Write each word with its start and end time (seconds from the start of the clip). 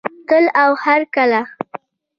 تل 0.27 0.45
او 0.63 0.71
هرکله. 0.83 1.41